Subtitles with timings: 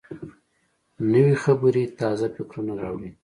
[1.11, 3.09] نوې خبرې تازه فکرونه راوړي